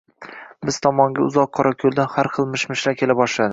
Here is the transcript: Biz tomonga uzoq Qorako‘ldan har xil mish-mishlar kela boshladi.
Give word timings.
Biz 0.69 0.79
tomonga 0.85 1.27
uzoq 1.27 1.53
Qorako‘ldan 1.59 2.11
har 2.17 2.33
xil 2.39 2.51
mish-mishlar 2.57 3.01
kela 3.03 3.21
boshladi. 3.25 3.49